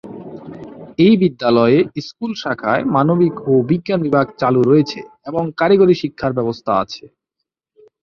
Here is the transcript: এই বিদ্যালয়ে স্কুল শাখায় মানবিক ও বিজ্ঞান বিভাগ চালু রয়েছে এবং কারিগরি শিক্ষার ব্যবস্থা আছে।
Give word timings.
এই 0.99 1.13
বিদ্যালয়ে 1.21 1.77
স্কুল 2.07 2.31
শাখায় 2.41 2.83
মানবিক 2.95 3.35
ও 3.47 3.63
বিজ্ঞান 3.69 3.99
বিভাগ 4.05 4.25
চালু 4.41 4.61
রয়েছে 4.63 4.99
এবং 5.29 5.43
কারিগরি 5.59 5.95
শিক্ষার 6.01 6.31
ব্যবস্থা 6.37 6.71
আছে। 6.83 7.03